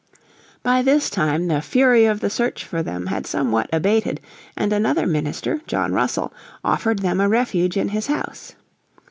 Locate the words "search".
2.31-2.63